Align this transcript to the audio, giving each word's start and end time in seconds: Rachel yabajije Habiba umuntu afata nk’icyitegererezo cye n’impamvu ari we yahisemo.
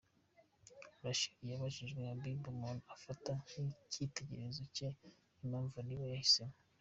Rachel 1.03 1.39
yabajije 1.51 1.93
Habiba 2.09 2.45
umuntu 2.55 2.83
afata 2.95 3.29
nk’icyitegererezo 3.39 4.63
cye 4.75 4.87
n’impamvu 5.37 5.75
ari 5.81 5.95
we 5.99 6.05
yahisemo. 6.15 6.55